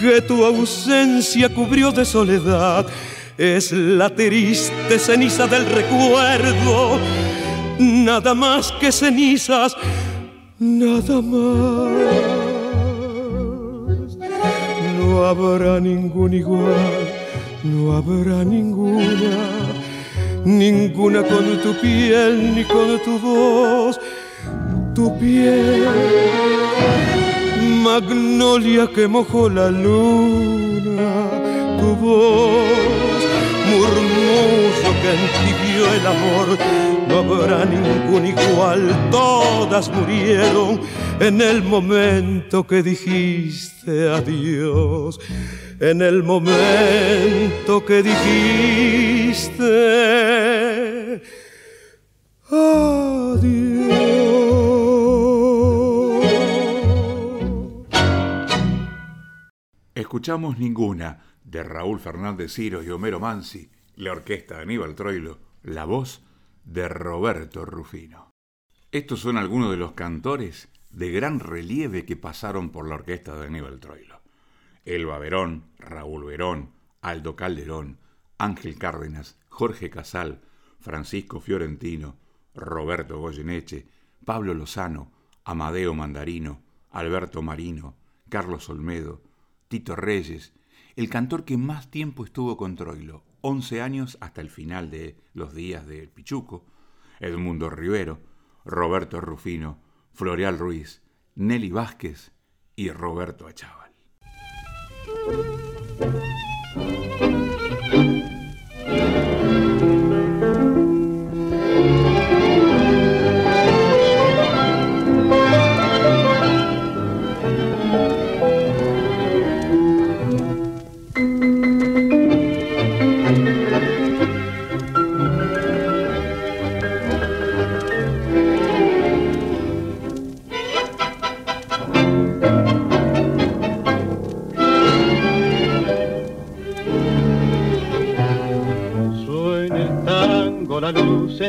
[0.00, 2.84] que tu ausencia cubrió de soledad.
[3.38, 6.98] Es la triste ceniza del recuerdo,
[7.78, 9.76] nada más que cenizas,
[10.58, 12.31] nada más.
[15.12, 17.02] No habrá ningún igual,
[17.64, 19.34] no habrá ninguna,
[20.42, 24.00] ninguna con tu piel ni con tu voz,
[24.94, 25.86] tu piel
[27.84, 31.10] magnolia que mojó la luna,
[31.78, 33.11] tu voz,
[35.02, 36.46] que entibió el amor,
[37.08, 40.80] no habrá ningún igual, todas murieron
[41.18, 45.18] en el momento que dijiste adiós,
[45.80, 49.62] en el momento que dijiste
[52.48, 53.82] adiós.
[59.94, 63.68] Escuchamos Ninguna de Raúl Fernández Ciro y Homero Mansi,
[64.02, 66.22] la orquesta de Aníbal Troilo, la voz
[66.64, 68.30] de Roberto Rufino.
[68.90, 73.46] Estos son algunos de los cantores de gran relieve que pasaron por la orquesta de
[73.46, 74.20] Aníbal Troilo.
[74.84, 77.98] Elba Verón, Raúl Verón, Aldo Calderón,
[78.38, 80.42] Ángel Cárdenas, Jorge Casal,
[80.80, 82.16] Francisco Fiorentino,
[82.56, 83.86] Roberto Goyeneche,
[84.24, 85.12] Pablo Lozano,
[85.44, 87.94] Amadeo Mandarino, Alberto Marino,
[88.28, 89.22] Carlos Olmedo,
[89.68, 90.52] Tito Reyes,
[90.96, 95.54] el cantor que más tiempo estuvo con Troilo, 11 años hasta el final de los
[95.54, 96.64] días del Pichuco,
[97.20, 98.20] Edmundo Rivero,
[98.64, 99.80] Roberto Rufino,
[100.12, 101.02] Floreal Ruiz,
[101.34, 102.32] Nelly Vázquez
[102.76, 103.92] y Roberto Achával.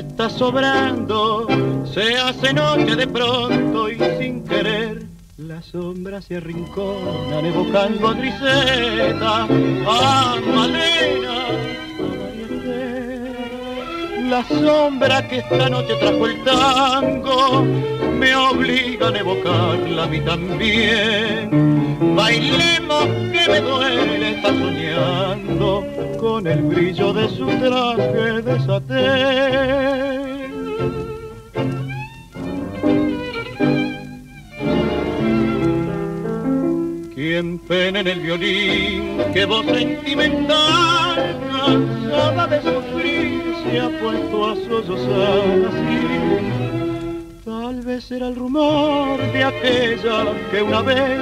[0.07, 1.47] Está sobrando,
[1.91, 5.03] se hace noche de pronto y sin querer.
[5.37, 11.47] Las sombras se arrinconan evocando a Griseta, a Malena,
[14.29, 17.65] La sombra que esta noche trajo el tango
[18.19, 21.72] me obligan a evocarla a mí también.
[22.15, 25.83] Bailemos que me duele estar soñando
[26.19, 30.03] con el brillo de su traje de satén.
[37.15, 44.55] Quien pena en el violín, que voz sentimental, cansada de sufrir, se ha puesto a
[44.55, 46.52] sollozar así
[47.83, 51.21] vez era el rumor de aquella que una vez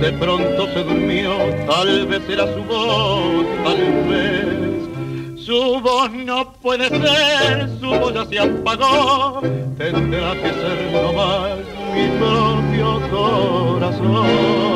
[0.00, 1.30] de pronto se durmió,
[1.66, 3.78] tal vez era su voz, tal
[4.08, 5.40] vez.
[5.40, 9.40] Su voz no puede ser, su voz ya se apagó,
[9.78, 11.58] tendrá que ser nomás
[11.94, 14.74] mi propio corazón.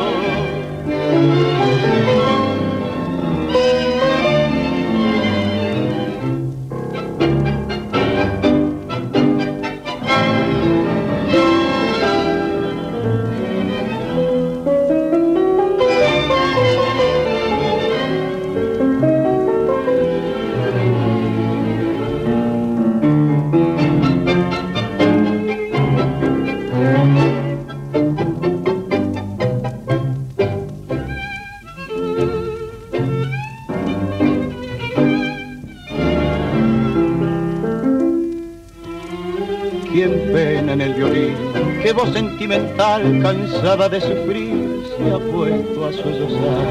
[41.93, 46.69] Voz sentimental, cansada de sufrir, se ha puesto a sollozar.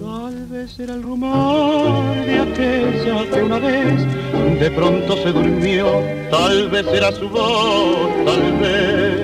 [0.00, 4.06] Tal vez era el rumor de aquella que una vez
[4.60, 5.86] de pronto se durmió,
[6.30, 9.20] tal vez era su voz, tal vez.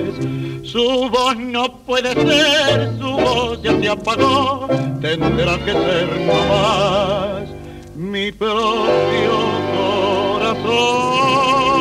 [0.63, 4.67] Su voz no puede ser, su voz ya se apagó,
[5.01, 7.49] tendrá que ser no más
[7.95, 9.31] mi propio
[10.35, 11.76] corazón.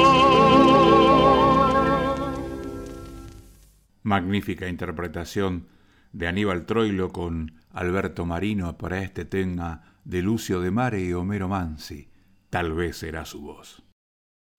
[4.06, 5.66] Magnífica interpretación
[6.12, 11.48] de Aníbal Troilo con Alberto Marino para este tema de Lucio de Mare y Homero
[11.48, 12.08] Mansi.
[12.48, 13.82] Tal vez será su voz.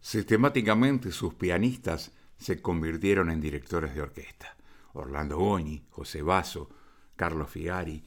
[0.01, 4.57] Sistemáticamente sus pianistas se convirtieron en directores de orquesta.
[4.91, 6.69] Orlando Goñi, José Basso,
[7.15, 8.03] Carlos Figari,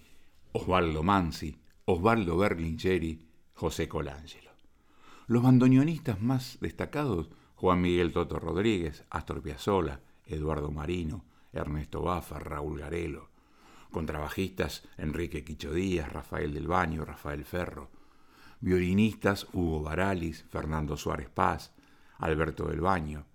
[0.53, 4.51] Osvaldo Mansi, Osvaldo Berlingeri, José Colangelo.
[5.27, 12.79] Los bandoneonistas más destacados, Juan Miguel Toto Rodríguez, Astor Piazzolla, Eduardo Marino, Ernesto Bafa, Raúl
[12.79, 13.31] Garelo.
[13.91, 17.91] Contrabajistas, Enrique Quicho Díaz, Rafael del Baño, Rafael Ferro.
[18.61, 21.73] Violinistas, Hugo Baralis, Fernando Suárez Paz,
[22.19, 23.27] Alberto del Baño.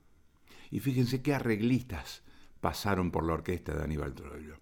[0.72, 2.24] Y fíjense qué arreglistas
[2.62, 4.58] pasaron por la orquesta de Aníbal Troilo.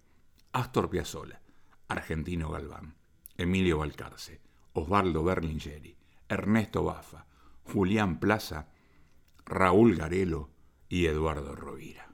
[0.52, 1.40] Astor Piazzolla,
[1.88, 2.94] Argentino Galván,
[3.36, 4.40] Emilio Balcarce,
[4.72, 5.96] Osvaldo Berlingeri,
[6.28, 7.26] Ernesto Bafa,
[7.64, 8.68] Julián Plaza,
[9.44, 10.50] Raúl Garelo
[10.88, 12.13] y Eduardo Rovira.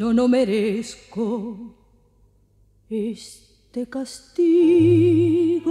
[0.00, 1.74] Yo no merezco
[2.88, 5.70] este castigo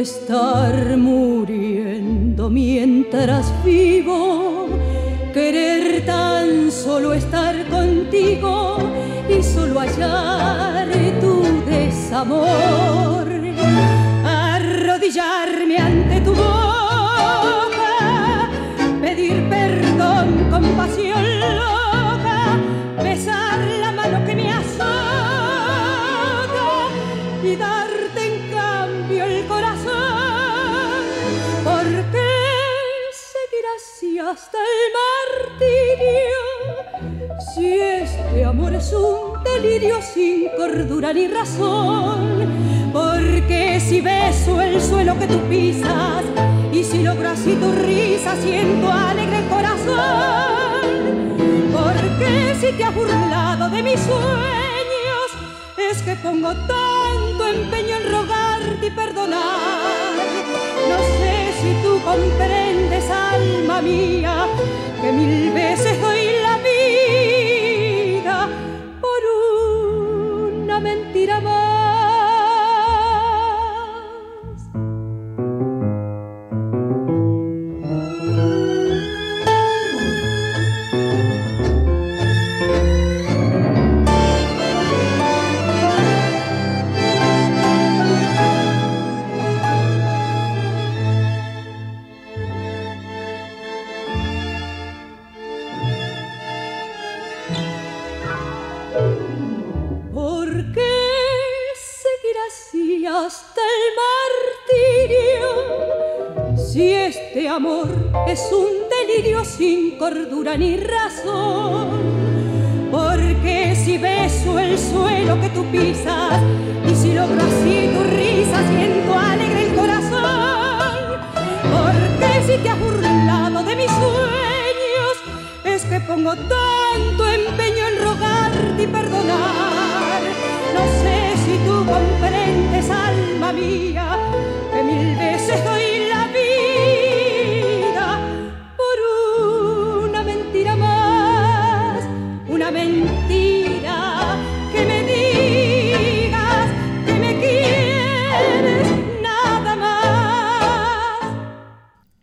[0.00, 4.68] estar muriendo mientras vivo,
[5.34, 8.78] querer tan solo estar contigo
[9.28, 10.88] y solo hallar
[11.20, 13.26] tu desamor,
[14.24, 16.07] arrodillarme ante
[34.20, 34.80] hasta el
[35.58, 36.40] martirio?
[37.54, 42.90] Si este amor es un delirio sin cordura ni razón.
[42.92, 46.24] Porque si beso el suelo que tú pisas
[46.72, 51.36] y si logro así tu risa siento alegre corazón.
[51.72, 55.28] Porque si te has burlado de mis sueños
[55.76, 60.14] es que pongo tanto empeño en rogarte y perdonar.
[60.88, 64.46] No sé si tú comprendes, alma mía,
[65.00, 66.57] que mil veces doy la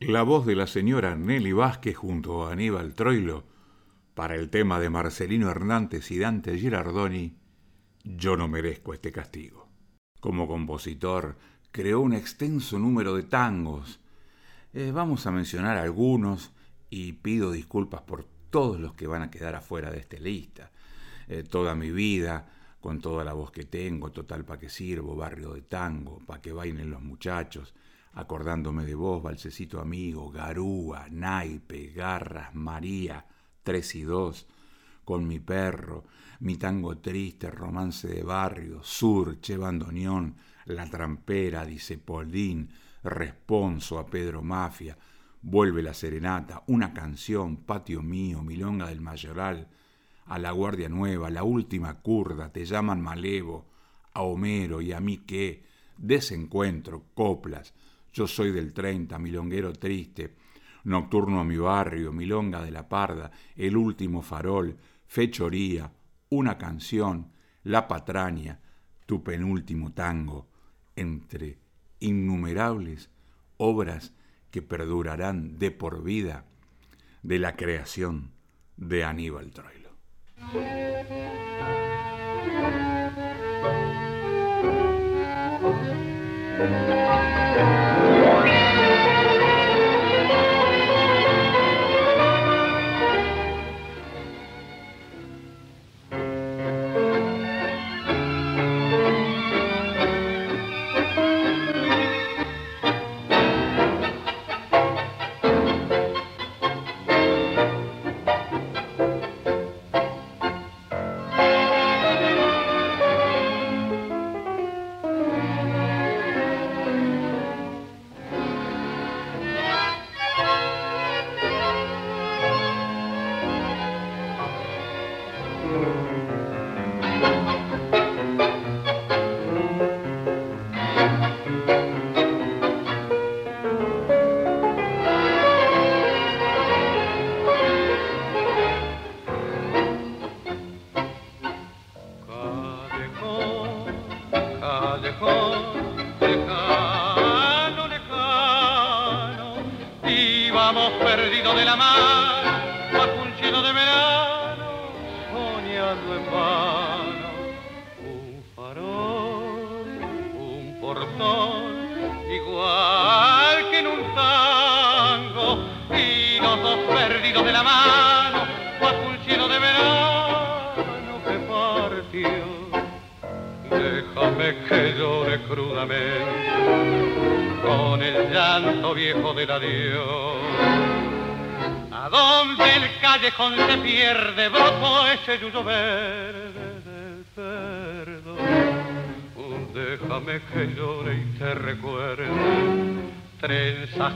[0.07, 3.43] La voz de la señora Nelly Vázquez junto a Aníbal Troilo
[4.13, 7.39] para el tema de Marcelino Hernández y Dante Girardoni,
[8.03, 9.67] Yo no merezco este castigo.
[10.19, 11.37] Como compositor,
[11.71, 13.99] creó un extenso número de tangos.
[14.73, 16.51] Eh, vamos a mencionar algunos
[16.91, 20.71] y pido disculpas por todos los que van a quedar afuera de esta lista.
[21.27, 25.53] Eh, toda mi vida, con toda la voz que tengo, total pa' que sirvo, barrio
[25.53, 27.73] de tango, pa' que bailen los muchachos,
[28.15, 33.25] acordándome de vos, balsecito amigo, garúa, naipe, garras, María,
[33.61, 34.47] tres y dos,
[35.03, 36.05] con mi perro,
[36.39, 40.35] mi tango triste, romance de barrio, sur, che bandoneón,
[40.65, 42.69] la trampera, dice Poldín,
[43.03, 44.97] responso a Pedro Mafia,
[45.41, 49.67] vuelve la serenata, una canción, patio mío, milonga del mayoral,
[50.25, 53.65] a la Guardia Nueva, la última curda, te llaman Malevo,
[54.13, 55.65] a Homero y a mí qué,
[55.97, 57.73] desencuentro, coplas,
[58.15, 60.35] yo soy del 30, milonguero triste,
[60.85, 65.91] nocturno a mi barrio, milonga de la parda, el último farol, fechoría,
[66.29, 68.61] una canción, la patraña,
[69.05, 70.47] tu penúltimo tango,
[70.95, 71.59] entre
[71.99, 73.09] innumerables
[73.57, 74.13] obras
[74.49, 76.45] que perdurarán de por vida
[77.21, 78.31] de la creación
[78.77, 79.89] de Aníbal Troilo.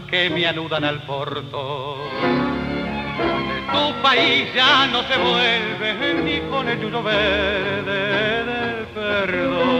[0.09, 1.97] Que me anudan al porto.
[3.17, 9.78] De tu país ya no se vuelve ni con el yuyo verde del perdón.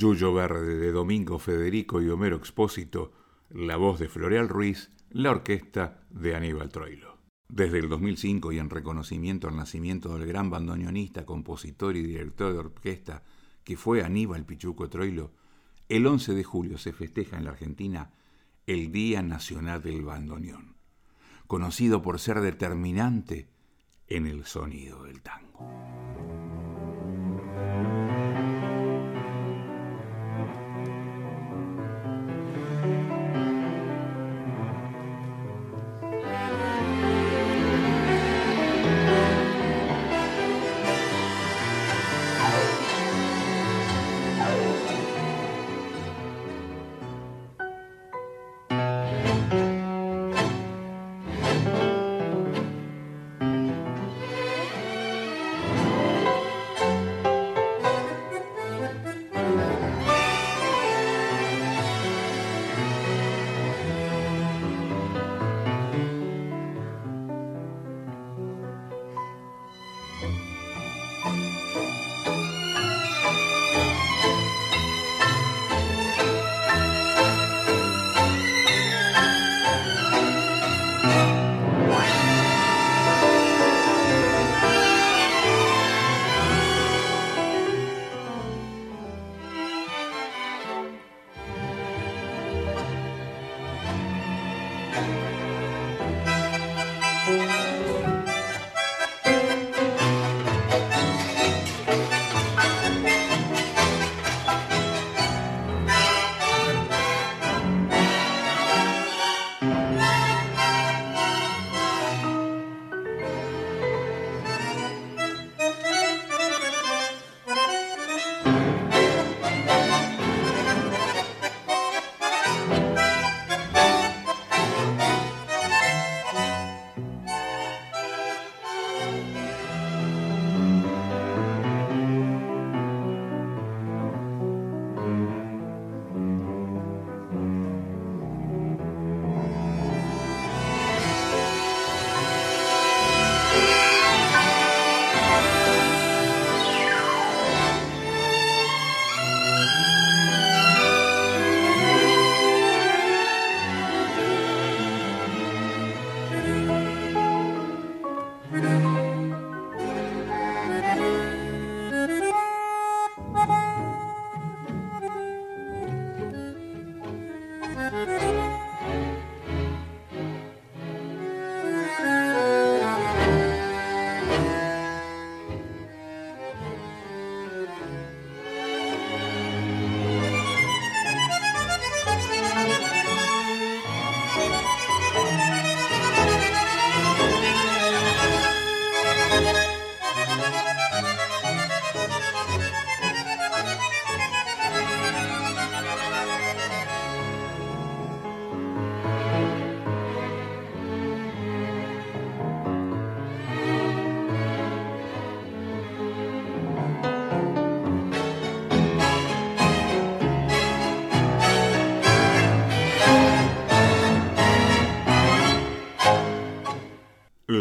[0.00, 3.12] Yuyo Verde de Domingo Federico y Homero Expósito,
[3.50, 7.18] la voz de Floreal Ruiz, la orquesta de Aníbal Troilo.
[7.50, 12.60] Desde el 2005 y en reconocimiento al nacimiento del gran bandoneonista, compositor y director de
[12.60, 13.24] orquesta
[13.62, 15.32] que fue Aníbal Pichuco Troilo,
[15.90, 18.14] el 11 de julio se festeja en la Argentina
[18.66, 20.76] el Día Nacional del Bandoneón,
[21.46, 23.50] conocido por ser determinante
[24.06, 25.68] en el sonido del tango.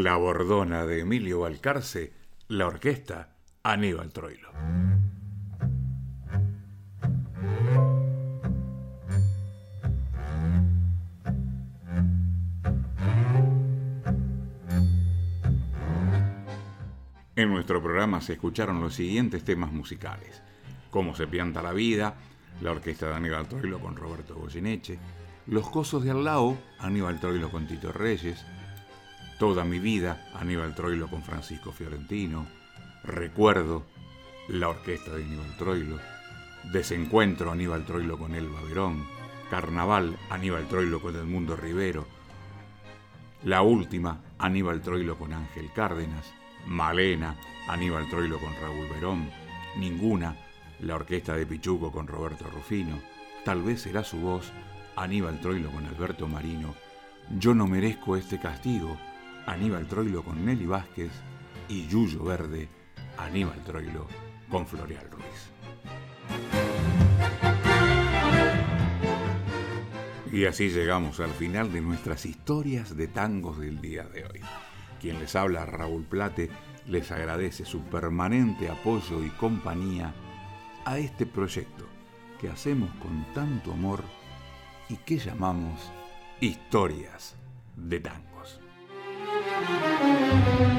[0.02, 2.14] La bordona de Emilio Balcarce,
[2.48, 4.50] la orquesta Aníbal Troilo.
[17.36, 20.42] En nuestro programa se escucharon los siguientes temas musicales.
[20.92, 22.16] Cómo se pianta la vida,
[22.62, 24.98] la orquesta de Aníbal Troilo con Roberto Goyeneche,
[25.48, 28.46] Los Cosos de Allao, Aníbal Troilo con Tito Reyes,
[29.40, 32.46] Toda mi vida, Aníbal Troilo con Francisco Fiorentino,
[33.06, 33.86] Recuerdo,
[34.50, 35.98] la orquesta de Aníbal Troilo,
[36.74, 39.08] Desencuentro, Aníbal Troilo con Elba Verón,
[39.50, 42.06] Carnaval, Aníbal Troilo con Edmundo Rivero,
[43.46, 46.34] La Última, Aníbal Troilo con Ángel Cárdenas,
[46.68, 47.38] Malena,
[47.70, 49.32] Aníbal Troilo con Raúl Verón,
[49.78, 50.36] Ninguna,
[50.82, 53.00] la orquesta de Pichuco con Roberto Rufino,
[53.46, 54.52] Tal vez será su voz,
[54.98, 56.76] Aníbal Troilo con Alberto Marino,
[57.40, 58.98] Yo no merezco este castigo,
[59.50, 61.12] Aníbal Troilo con Nelly Vázquez
[61.68, 62.70] y Yuyo Verde,
[63.18, 64.08] Aníbal Troilo
[64.48, 65.52] con Floreal Ruiz.
[70.32, 74.42] Y así llegamos al final de nuestras historias de tangos del día de hoy.
[75.02, 76.52] Quien les habla, Raúl Plate,
[76.86, 80.14] les agradece su permanente apoyo y compañía
[80.86, 81.86] a este proyecto
[82.40, 84.04] que hacemos con tanto amor
[84.90, 85.92] y que llamamos
[86.40, 87.36] Historias
[87.76, 88.29] de Tango.
[89.42, 90.79] Música